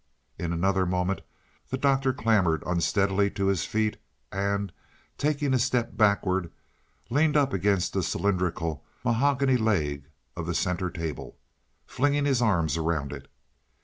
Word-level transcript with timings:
In 0.39 0.51
another 0.51 0.87
moment 0.87 1.21
the 1.69 1.77
Doctor 1.77 2.11
clambered 2.11 2.63
unsteadily 2.65 3.29
to 3.37 3.45
his 3.45 3.65
feet 3.65 3.97
and, 4.31 4.73
taking 5.19 5.53
a 5.53 5.59
step 5.59 5.95
backward, 5.95 6.51
leaned 7.11 7.37
up 7.37 7.53
against 7.53 7.93
the 7.93 8.01
cylindrical 8.01 8.83
mahogany 9.05 9.57
leg 9.57 10.05
of 10.35 10.47
the 10.47 10.55
center 10.55 10.89
table, 10.89 11.37
flinging 11.85 12.25
his 12.25 12.41
arms 12.41 12.77
around 12.77 13.13
it. 13.13 13.27